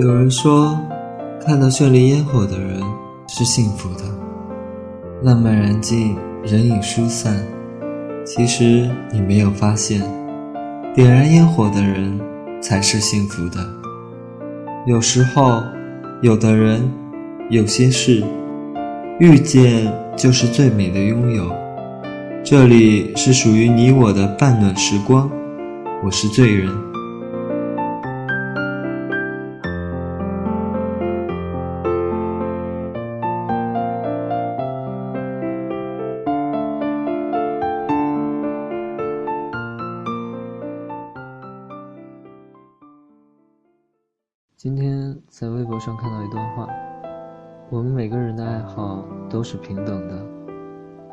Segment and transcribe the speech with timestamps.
[0.00, 0.80] 有人说，
[1.44, 2.80] 看到绚丽烟火的人
[3.28, 4.04] 是幸福的。
[5.22, 7.36] 浪漫燃尽，人影疏散。
[8.24, 10.00] 其实你没有发现，
[10.94, 12.18] 点燃烟火的人
[12.62, 13.58] 才是幸福的。
[14.86, 15.62] 有时候，
[16.22, 16.90] 有的人，
[17.50, 18.24] 有些事，
[19.18, 21.52] 遇见就是最美的拥有。
[22.42, 25.30] 这里是属于你我的半暖时光，
[26.02, 26.89] 我是醉人。
[47.70, 50.26] 我们每个人的爱好都是平等的，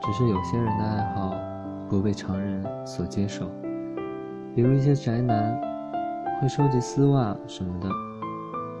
[0.00, 1.34] 只是有些人的爱好
[1.86, 3.44] 不被常人所接受。
[4.54, 5.54] 比如一些宅男
[6.40, 7.90] 会收集丝袜什么的，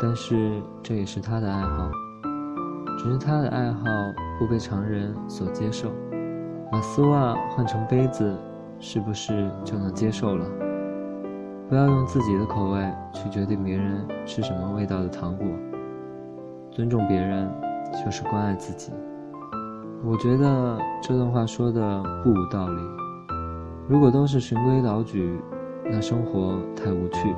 [0.00, 1.90] 但是这也是他的爱好，
[2.96, 3.84] 只是他的爱好
[4.38, 5.90] 不被常人所接受。
[6.72, 8.34] 把丝袜换成杯子，
[8.78, 10.46] 是不是就能接受了？
[11.68, 15.46] 不要用自己的口味去决定别人吃什么味道的糖果。
[16.70, 17.50] 尊重别人，
[17.92, 18.92] 就是关爱自己。
[20.04, 22.80] 我觉得这段话说的不无道理。
[23.88, 25.40] 如果都是循规蹈矩，
[25.84, 27.34] 那生活太无趣。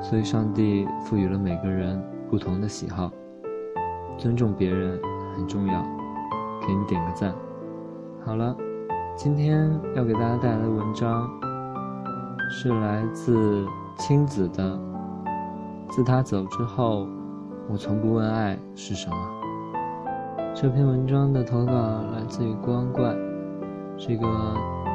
[0.00, 3.10] 所以，上帝赋予了每个人不同的喜好，
[4.18, 4.98] 尊重别人
[5.36, 5.82] 很重要。
[6.66, 7.34] 给你点个赞。
[8.24, 8.56] 好了，
[9.16, 11.28] 今天要给大家带来的文章。
[12.48, 13.66] 是来自
[13.98, 14.78] 青子的。
[15.88, 17.06] 自他走之后，
[17.68, 19.16] 我从不问爱是什么。
[20.54, 23.12] 这篇文章的投稿来自于光怪，
[23.96, 24.26] 是一个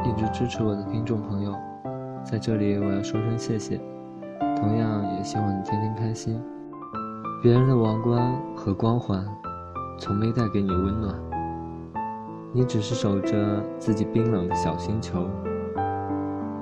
[0.05, 1.53] 一直支持我的听众朋友，
[2.23, 3.79] 在这里我要说声谢谢。
[4.55, 6.41] 同样也希望你天天开心。
[7.43, 9.25] 别人的王冠和光环，
[9.99, 11.13] 从没带给你温暖，
[12.53, 15.27] 你只是守着自己冰冷的小星球。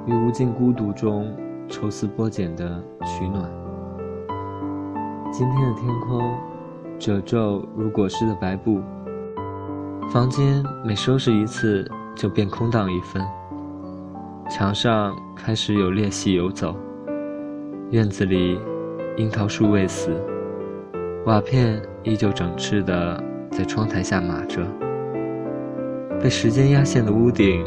[0.07, 1.31] 于无尽孤独中
[1.67, 3.58] 抽丝剥茧的取暖。
[5.31, 6.35] 今天的天空
[6.97, 8.81] 褶皱如裹尸的白布，
[10.11, 13.23] 房间每收拾一次就变空荡一分。
[14.49, 16.75] 墙上开始有裂隙游走，
[17.91, 18.59] 院子里
[19.17, 20.11] 樱桃树未死，
[21.25, 24.65] 瓦片依旧整饬的在窗台下码着。
[26.19, 27.63] 被时间压线的屋顶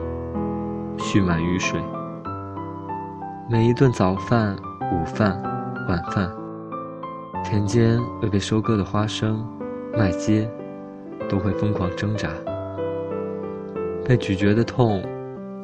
[0.99, 1.81] 蓄满雨水。
[3.49, 4.57] 每一顿早饭、
[4.93, 5.41] 午饭、
[5.89, 6.31] 晚饭，
[7.45, 9.45] 田间未被收割的花生、
[9.93, 10.49] 麦秸，
[11.29, 12.29] 都会疯狂挣扎。
[14.07, 15.03] 被咀嚼的痛，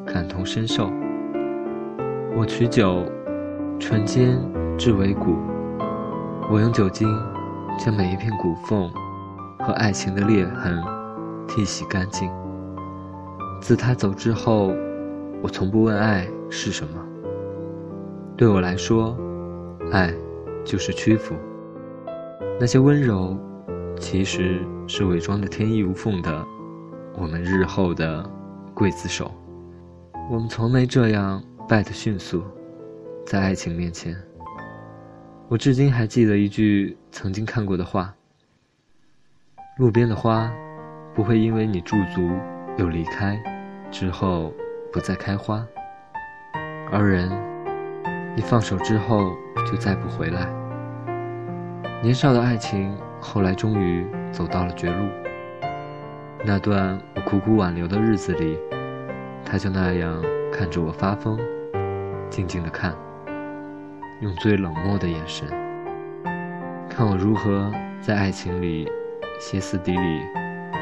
[0.05, 0.89] 感同身受。
[2.35, 3.03] 我取酒，
[3.79, 4.37] 唇间
[4.77, 5.37] 至为骨。
[6.51, 7.07] 我用酒精，
[7.77, 8.89] 将每一片骨缝
[9.59, 10.81] 和爱情的裂痕
[11.47, 12.29] 剔洗干净。
[13.61, 14.71] 自他走之后，
[15.41, 16.91] 我从不问爱是什么。
[18.37, 19.17] 对我来说，
[19.91, 20.13] 爱
[20.63, 21.35] 就是屈服。
[22.61, 23.39] 那些温柔，
[23.97, 26.45] 其实是伪装的天衣无缝的
[27.15, 28.29] 我们日后的
[28.75, 29.33] 刽子手。
[30.29, 32.43] 我们从没这样败得迅速，
[33.25, 34.13] 在爱情面前。
[35.47, 38.13] 我至今还记得一句曾经看过的话：
[39.77, 40.51] 路边的花，
[41.15, 42.29] 不会因为你驻足
[42.77, 43.41] 又离开，
[43.89, 44.53] 之后
[44.91, 45.65] 不再开花，
[46.91, 47.31] 而人。
[48.35, 49.33] 你放手之后
[49.65, 50.58] 就再不回来。
[52.01, 55.09] 年少的爱情后来终于走到了绝路。
[56.45, 58.57] 那段我苦苦挽留的日子里，
[59.43, 61.37] 他就那样看着我发疯，
[62.29, 62.95] 静静的看，
[64.21, 65.45] 用最冷漠的眼神，
[66.89, 68.89] 看我如何在爱情里
[69.37, 70.21] 歇斯底里、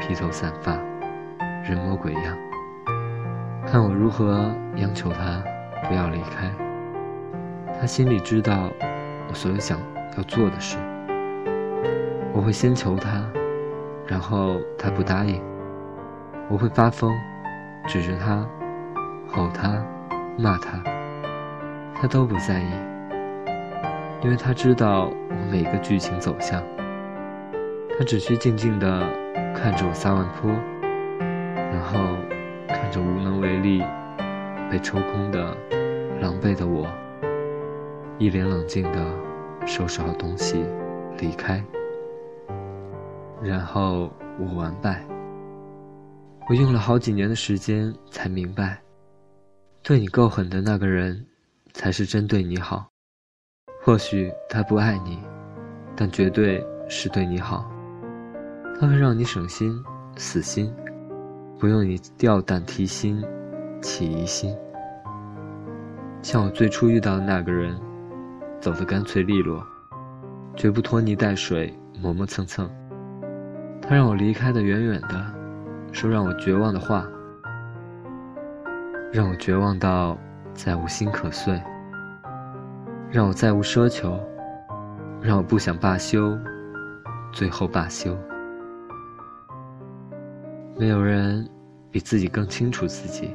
[0.00, 0.78] 披头散发、
[1.64, 2.36] 人模鬼样，
[3.66, 5.42] 看我如何央求他
[5.88, 6.48] 不要离开。
[7.80, 8.70] 他心里知道
[9.28, 9.80] 我所有想
[10.16, 10.76] 要做的事，
[12.38, 13.20] 我会先求他，
[14.06, 15.42] 然后他不答应，
[16.48, 17.12] 我会发疯，
[17.88, 18.46] 指着他，
[19.26, 19.84] 吼他，
[20.38, 20.80] 骂他，
[21.96, 22.70] 他都不在意，
[24.22, 26.62] 因为他知道我每个剧情走向，
[27.98, 29.00] 他只需静静地
[29.52, 30.48] 看着我撒完泼，
[31.18, 31.98] 然后
[32.68, 33.82] 看着无能为力、
[34.70, 35.56] 被抽空的
[36.20, 36.86] 狼狈的我。
[38.16, 39.04] 一脸冷静地
[39.66, 40.64] 收拾好东西，
[41.18, 41.60] 离开。
[43.42, 45.04] 然后我完败。
[46.48, 48.80] 我用了好几年的时间才明白，
[49.82, 51.24] 对你够狠的那个人，
[51.74, 52.86] 才是真对你好。
[53.82, 55.18] 或许他不爱你，
[55.94, 57.70] 但绝对是对你好。
[58.80, 59.78] 他会让你省心、
[60.16, 60.74] 死心，
[61.58, 63.22] 不用你吊胆提心、
[63.82, 64.56] 起疑心。
[66.22, 67.78] 像我最初遇到的那个人，
[68.60, 69.62] 走得干脆利落，
[70.56, 72.70] 绝不拖泥带水、磨磨蹭蹭。
[73.88, 75.24] 他让我离开的远远的，
[75.92, 77.08] 说让我绝望的话，
[79.10, 80.14] 让我绝望到
[80.52, 81.58] 再无心可碎，
[83.10, 84.20] 让我再无奢求，
[85.22, 86.36] 让我不想罢休，
[87.32, 88.14] 最后罢休。
[90.76, 91.48] 没有人
[91.90, 93.34] 比自己更清楚自己。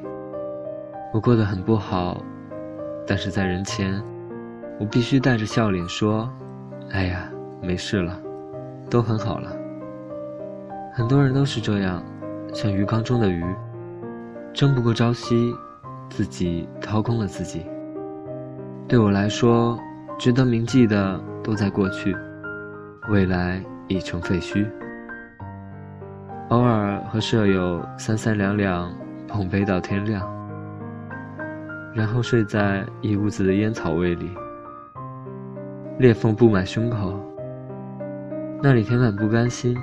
[1.11, 2.23] 我过得很不好，
[3.07, 3.99] 但是在人前，
[4.79, 6.31] 我必须带着笑脸说
[6.93, 7.27] ：“哎呀，
[7.59, 8.21] 没事了，
[8.87, 9.51] 都很好了。”
[10.95, 12.03] 很多人都是这样，
[12.53, 13.43] 像鱼缸中的鱼，
[14.53, 15.51] 争不过朝夕，
[16.07, 17.65] 自己掏空了自己。
[18.87, 19.75] 对我来说，
[20.19, 22.15] 值得铭记的都在过去，
[23.09, 24.67] 未来已成废墟。
[26.49, 28.93] 偶尔和舍友三三两两
[29.27, 30.21] 碰杯到天亮，
[31.95, 34.29] 然后睡在一屋子的烟草味里，
[35.97, 37.19] 裂缝布满胸口，
[38.61, 39.75] 那里填满不甘心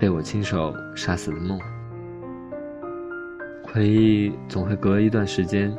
[0.00, 1.60] 被我亲手杀死的梦。
[3.62, 5.76] 回忆总会隔一段时间，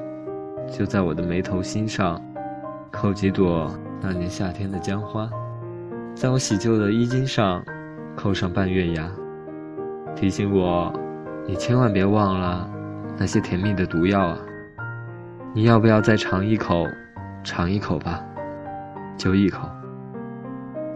[0.71, 2.21] 就在我的眉头心上
[2.91, 5.27] 扣几朵那年夏天的江花，
[6.13, 7.63] 在我洗旧的衣襟上
[8.15, 9.09] 扣上半月牙。
[10.15, 10.93] 提醒我，
[11.47, 12.69] 你千万别忘了
[13.17, 14.37] 那些甜蜜的毒药啊！
[15.55, 16.85] 你要不要再尝一口？
[17.43, 18.23] 尝一口吧，
[19.17, 19.67] 就一口。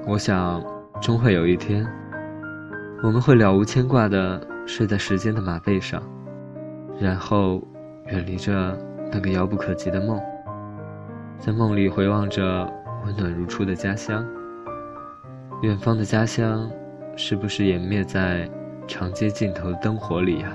[0.06, 0.64] 我想，
[1.02, 1.84] 终会有一天，
[3.06, 6.02] 我们会了无牵挂地睡在时间的马背上，
[7.00, 7.62] 然后
[8.08, 8.76] 远离着
[9.12, 10.20] 那个遥不可及的梦，
[11.38, 12.68] 在梦里回望着
[13.06, 14.26] 温暖如初的家乡。
[15.62, 16.68] 远方的家乡，
[17.16, 18.50] 是不是湮灭在？
[18.88, 20.52] 长街尽头的灯火里呀，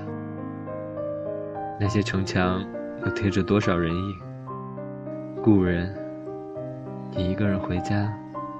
[1.80, 2.64] 那些城墙
[3.04, 4.16] 又贴着多少人影？
[5.42, 5.92] 故人，
[7.10, 8.08] 你一个人回家，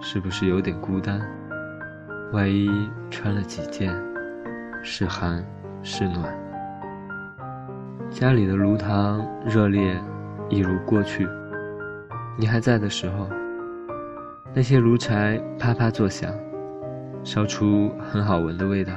[0.01, 1.21] 是不是有点孤单？
[2.33, 2.69] 万一
[3.11, 3.93] 穿了几件，
[4.85, 5.45] 是寒
[5.83, 6.33] 是暖？
[8.11, 10.01] 家里的炉膛热烈，
[10.49, 11.29] 一如过去。
[12.39, 13.29] 你还在的时候，
[14.55, 16.33] 那些炉柴啪啪作响，
[17.25, 18.93] 烧出很好闻的味道。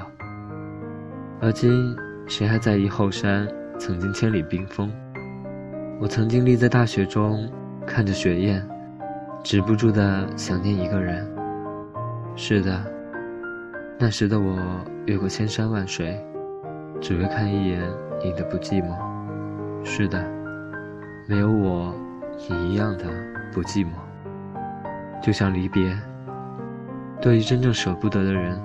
[1.41, 1.95] 而今，
[2.27, 3.47] 谁还在意后山
[3.79, 4.91] 曾经千里冰封？
[5.99, 7.49] 我曾经立在大雪中，
[7.85, 8.65] 看着雪雁，
[9.43, 11.27] 止不住的想念一个人。
[12.35, 12.81] 是的，
[14.03, 14.59] 那时的我
[15.05, 16.21] 越过千山万水，
[16.99, 17.81] 只为看一眼
[18.21, 18.93] 你的不寂寞。
[19.81, 20.21] 是的，
[21.25, 21.95] 没有我，
[22.49, 23.05] 你一样的
[23.53, 23.91] 不寂寞。
[25.21, 25.97] 就像离别，
[27.21, 28.61] 对于真正舍不得的人，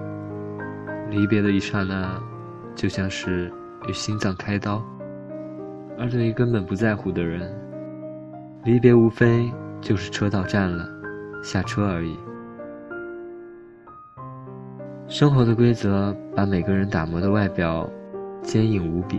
[1.08, 2.20] 离别的一刹那。
[2.75, 3.49] 就像是
[3.88, 4.82] 与心脏开刀，
[5.96, 7.49] 而对于根本不在乎的人，
[8.64, 9.49] 离别无非
[9.81, 10.85] 就是车到站了，
[11.44, 12.19] 下车而已。
[15.09, 17.89] 生活的规则把每个人打磨的外表
[18.43, 19.19] 坚硬无比，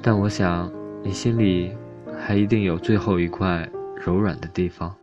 [0.00, 0.72] 但我想
[1.04, 1.76] 你心里
[2.18, 3.68] 还一定有最后一块
[4.04, 4.94] 柔软的地方。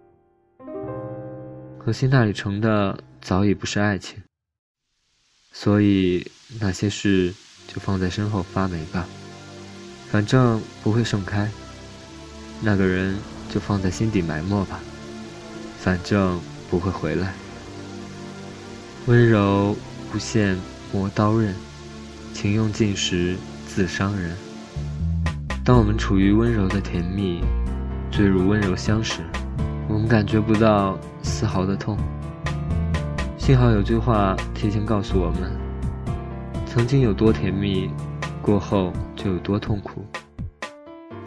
[1.77, 4.21] 可惜那里盛的早已不是爱情，
[5.51, 7.33] 所以那些事。
[7.67, 9.07] 就放在身后发霉吧，
[10.11, 11.49] 反正不会盛开。
[12.61, 13.17] 那个人
[13.49, 14.79] 就放在心底埋没吧，
[15.79, 16.39] 反正
[16.69, 17.33] 不会回来。
[19.07, 19.75] 温柔
[20.11, 20.57] 无限
[20.91, 21.53] 磨刀刃，
[22.33, 24.35] 情用尽时自伤人。
[25.63, 27.43] 当我们处于温柔的甜蜜，
[28.09, 29.21] 坠入温柔乡时，
[29.87, 31.95] 我们感觉不到丝毫的痛。
[33.37, 35.51] 幸好有句话提前告诉我们。
[36.65, 37.91] 曾经有多甜蜜，
[38.41, 40.03] 过后就有多痛苦，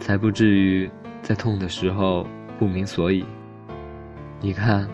[0.01, 0.91] 才不至于
[1.23, 2.27] 在痛的时候
[2.59, 3.23] 不明所以。
[4.41, 4.85] 你看，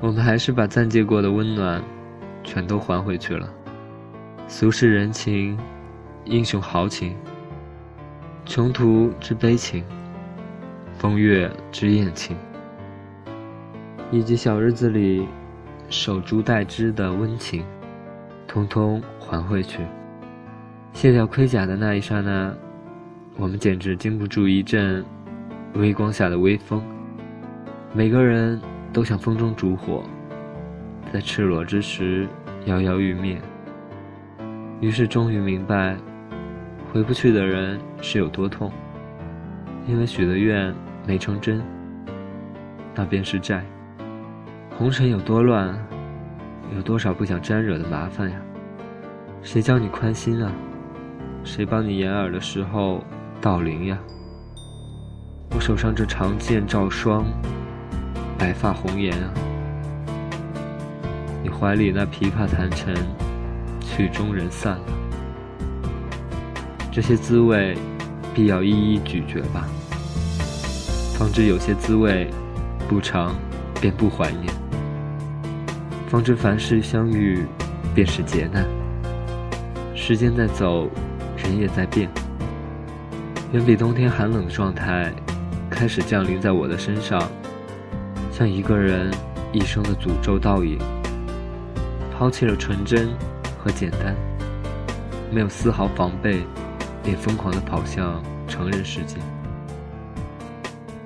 [0.00, 1.82] 我们还是把暂借过的温暖，
[2.42, 3.48] 全都还回去了。
[4.48, 5.58] 俗世人情，
[6.24, 7.14] 英雄豪情，
[8.46, 9.84] 穷途之悲情，
[10.96, 12.34] 风月之艳情，
[14.10, 15.28] 以及小日子里
[15.90, 17.62] 守株待枝的温情。
[18.48, 19.80] 通通还回去。
[20.92, 22.52] 卸掉盔甲的那一刹那，
[23.36, 25.04] 我们简直经不住一阵
[25.74, 26.82] 微光下的微风。
[27.92, 28.60] 每个人
[28.92, 30.02] 都像风中烛火，
[31.12, 32.26] 在赤裸之时
[32.64, 33.40] 摇摇欲灭。
[34.80, 35.96] 于是终于明白，
[36.92, 38.72] 回不去的人是有多痛。
[39.86, 40.74] 因为许的愿
[41.06, 41.62] 没成真，
[42.94, 43.64] 那便是债。
[44.76, 45.74] 红尘有多乱，
[46.74, 48.36] 有多少不想沾惹的麻烦呀？
[49.42, 50.52] 谁教你宽心啊？
[51.44, 53.02] 谁帮你掩耳的时候
[53.40, 53.98] 盗铃呀？
[55.54, 57.24] 我手上这长剑照霜，
[58.40, 59.30] 白发红颜啊！
[61.42, 62.94] 你怀里那琵琶弹成，
[63.82, 64.84] 曲终人散了。
[66.90, 67.76] 这些滋味，
[68.34, 69.68] 必要一一咀嚼吧，
[71.18, 72.30] 方知有些滋味，
[72.88, 73.34] 不尝
[73.78, 74.46] 便不怀念；
[76.08, 77.44] 方知凡事相遇，
[77.94, 78.64] 便是劫难。
[79.94, 80.88] 时间在走，
[81.36, 82.08] 人也在变，
[83.52, 85.12] 远比冬天寒冷的状态。
[85.68, 87.22] 开始降临在我的身上，
[88.40, 89.12] 像一个人
[89.52, 90.78] 一生的诅咒倒影。
[92.10, 93.14] 抛弃了纯真
[93.58, 94.16] 和简单，
[95.30, 96.42] 没有丝毫防备，
[97.04, 99.16] 便疯狂地跑向成人世界，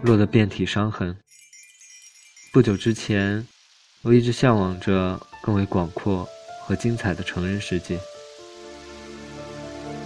[0.02, 1.16] 落得遍体伤痕。
[2.52, 3.44] 不久之前，
[4.02, 6.28] 我一直向往着更为广阔
[6.60, 7.98] 和精彩的成人世界。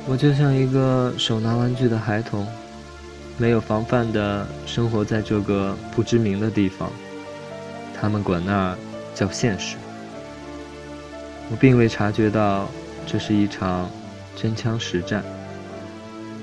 [0.06, 2.48] 我就像一个手拿玩具的孩童。
[3.40, 6.90] 没有防范的生活在这个不知名的地方，
[8.00, 8.76] 他们管那
[9.14, 9.76] 叫现实。
[11.50, 12.68] 我并未察觉到
[13.06, 13.88] 这是一场
[14.36, 15.24] 真枪实战，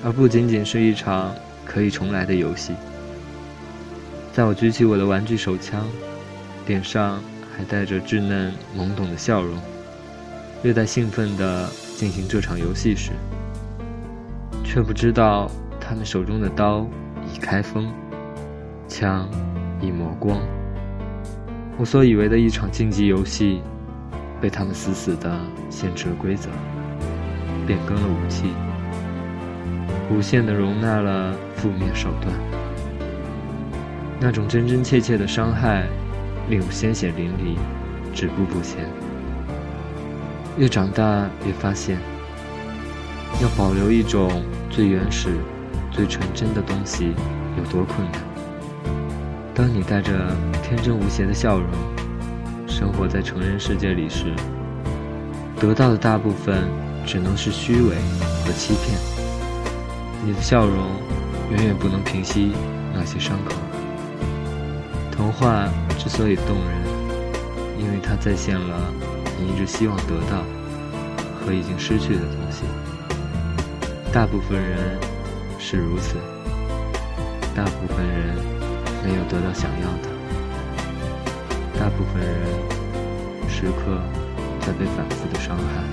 [0.04, 1.34] 而不仅仅是一场
[1.66, 2.74] 可以重来的游戏。
[4.34, 5.86] 在我举起我的玩具手枪，
[6.66, 7.22] 脸上
[7.56, 9.58] 还带着稚嫩懵懂的笑容，
[10.64, 13.12] 略带兴奋地进行这场游戏时，
[14.64, 15.50] 却不知道。
[15.88, 16.84] 他们手中的刀
[17.32, 17.94] 已开锋，
[18.88, 19.30] 枪
[19.80, 20.42] 已磨光。
[21.78, 23.62] 我所以为的一场竞技游戏，
[24.40, 25.38] 被他们死死地
[25.70, 26.50] 限制了规则，
[27.68, 28.46] 变更了武器，
[30.10, 32.34] 无限地容纳了负面手段。
[34.20, 35.86] 那种真真切切的伤害，
[36.50, 37.58] 令我鲜血淋漓，
[38.14, 38.86] 止步不前。
[40.58, 41.98] 越长大越发现，
[43.42, 45.30] 要保留一种最原始。
[45.92, 47.14] 最纯真的东西
[47.58, 48.35] 有多困难？
[49.56, 51.70] 当你带着天真无邪的笑容
[52.68, 54.34] 生活在成人世界里时，
[55.58, 56.68] 得到的大部分
[57.06, 57.96] 只能是虚伪
[58.44, 59.00] 和欺骗。
[60.26, 60.90] 你的笑容
[61.52, 62.52] 远远不能平息
[62.94, 63.54] 那些伤口。
[65.10, 68.92] 童话之所以动人，因为它再现了
[69.40, 70.44] 你一直希望得到
[71.40, 72.64] 和已经失去的东西。
[74.12, 75.00] 大部分人。
[75.58, 76.18] 是如此，
[77.56, 78.36] 大部分人
[79.06, 80.10] 没有得到想要的，
[81.80, 82.34] 大部分人
[83.48, 84.02] 时刻
[84.62, 85.84] 在被反复的伤害。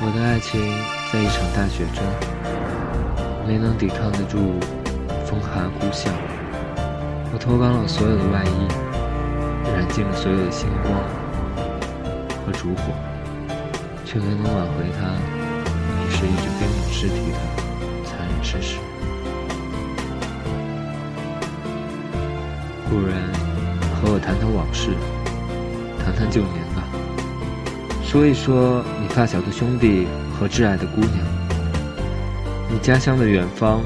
[0.00, 0.58] 我的爱情
[1.12, 2.02] 在一场大雪中，
[3.46, 4.58] 没能抵抗得住
[5.26, 6.08] 风寒呼啸。
[7.34, 8.66] 我脱光了所有的外衣，
[9.76, 10.94] 燃尽了所有的星光
[12.46, 12.94] 和烛火，
[14.06, 15.12] 却没能挽回它。
[16.08, 17.38] 是一具冰冷尸体的
[18.06, 18.78] 残忍事实。
[22.90, 23.14] 故人，
[24.00, 24.88] 和我谈谈往事，
[26.02, 26.82] 谈谈旧年吧。
[28.02, 31.18] 说一说你发小的兄弟和挚爱的姑娘，
[32.70, 33.82] 你家乡的远方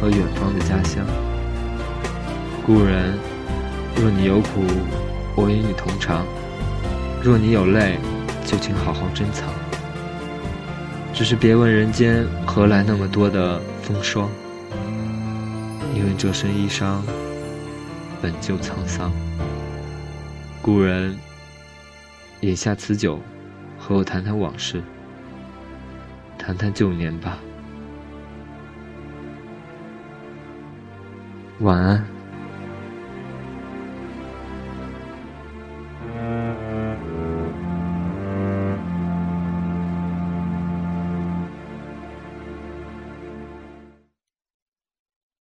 [0.00, 1.04] 和远方的家乡。
[2.64, 3.18] 故人，
[3.96, 4.62] 若你有苦，
[5.34, 6.22] 我与你同尝；
[7.20, 7.98] 若你有泪，
[8.46, 9.48] 就请好好珍藏。
[11.12, 14.28] 只是别问人间何来那么多的风霜，
[15.96, 16.98] 因为这身衣裳
[18.24, 19.12] 本就沧桑。
[20.62, 21.14] 古人，
[22.40, 23.20] 饮下此酒，
[23.78, 24.82] 和我谈谈往事，
[26.38, 27.38] 谈谈旧年吧。
[31.60, 32.13] 晚安。